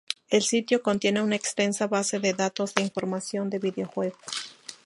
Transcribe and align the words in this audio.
El 0.31 0.41
sitio 0.41 0.81
contiene 0.81 1.21
una 1.21 1.35
extensa 1.35 1.85
base 1.85 2.17
de 2.19 2.33
datos 2.33 2.73
de 2.73 2.81
información 2.81 3.51
de 3.51 3.59
videojuegos. 3.59 4.17